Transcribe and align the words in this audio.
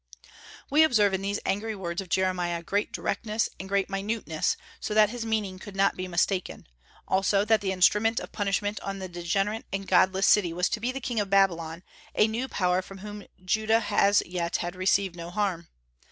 We 0.71 0.81
observe 0.81 1.13
in 1.13 1.21
these 1.21 1.39
angry 1.45 1.75
words 1.75 2.01
of 2.01 2.09
Jeremiah 2.09 2.63
great 2.63 2.91
directness 2.91 3.47
and 3.59 3.69
great 3.69 3.87
minuteness, 3.87 4.57
so 4.79 4.95
that 4.95 5.11
his 5.11 5.27
meaning 5.27 5.59
could 5.59 5.75
not 5.75 5.95
be 5.95 6.07
mistaken; 6.07 6.65
also 7.07 7.45
that 7.45 7.61
the 7.61 7.71
instrument 7.71 8.19
of 8.19 8.31
punishment 8.31 8.79
on 8.79 8.97
the 8.97 9.07
degenerate 9.07 9.67
and 9.71 9.87
godless 9.87 10.25
city 10.25 10.53
was 10.53 10.69
to 10.69 10.79
be 10.79 10.91
the 10.91 11.01
king 11.01 11.19
of 11.19 11.29
Babylon, 11.29 11.83
a 12.15 12.27
new 12.27 12.47
power 12.47 12.81
from 12.81 12.97
whom 12.97 13.27
Judah 13.45 13.85
as 13.91 14.23
yet 14.25 14.55
had 14.57 14.75
received 14.75 15.15
no 15.15 15.29
harm. 15.29 15.67